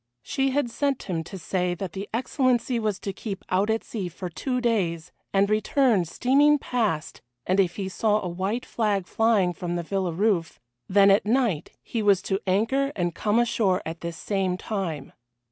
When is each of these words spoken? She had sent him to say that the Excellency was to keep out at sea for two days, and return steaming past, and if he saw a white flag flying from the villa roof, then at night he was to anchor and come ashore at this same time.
She 0.23 0.49
had 0.49 0.71
sent 0.71 1.03
him 1.03 1.23
to 1.25 1.37
say 1.37 1.75
that 1.75 1.93
the 1.93 2.09
Excellency 2.11 2.79
was 2.79 2.97
to 3.01 3.13
keep 3.13 3.43
out 3.49 3.69
at 3.69 3.83
sea 3.83 4.09
for 4.09 4.29
two 4.31 4.59
days, 4.59 5.11
and 5.31 5.47
return 5.47 6.05
steaming 6.05 6.57
past, 6.57 7.21
and 7.45 7.59
if 7.59 7.75
he 7.75 7.87
saw 7.87 8.19
a 8.19 8.27
white 8.27 8.65
flag 8.65 9.05
flying 9.05 9.53
from 9.53 9.75
the 9.75 9.83
villa 9.83 10.11
roof, 10.11 10.59
then 10.89 11.11
at 11.11 11.27
night 11.27 11.69
he 11.83 12.01
was 12.01 12.23
to 12.23 12.39
anchor 12.47 12.91
and 12.95 13.13
come 13.13 13.37
ashore 13.37 13.83
at 13.85 14.01
this 14.01 14.17
same 14.17 14.57
time. 14.57 15.13